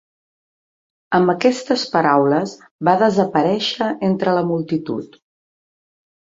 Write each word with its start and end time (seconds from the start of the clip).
Amb 1.17 1.33
aquestes 1.33 1.83
paraules 1.95 2.55
va 2.89 2.95
desaparèixer 3.03 3.91
entre 4.09 4.35
la 4.39 4.45
multitud. 4.55 5.21